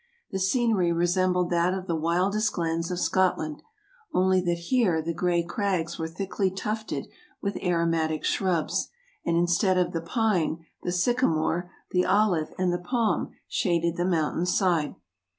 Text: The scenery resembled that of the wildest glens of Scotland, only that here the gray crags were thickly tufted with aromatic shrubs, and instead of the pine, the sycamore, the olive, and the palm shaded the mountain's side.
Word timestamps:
The 0.31 0.39
scenery 0.39 0.91
resembled 0.91 1.51
that 1.51 1.75
of 1.75 1.85
the 1.85 1.95
wildest 1.95 2.53
glens 2.53 2.89
of 2.89 2.97
Scotland, 2.97 3.61
only 4.15 4.41
that 4.41 4.57
here 4.71 4.99
the 4.99 5.13
gray 5.13 5.43
crags 5.43 5.99
were 5.99 6.07
thickly 6.07 6.49
tufted 6.49 7.07
with 7.39 7.55
aromatic 7.61 8.23
shrubs, 8.23 8.87
and 9.23 9.37
instead 9.37 9.77
of 9.77 9.91
the 9.91 10.01
pine, 10.01 10.65
the 10.81 10.91
sycamore, 10.91 11.69
the 11.91 12.03
olive, 12.03 12.51
and 12.57 12.73
the 12.73 12.79
palm 12.79 13.33
shaded 13.47 13.95
the 13.95 14.03
mountain's 14.05 14.57
side. 14.57 14.95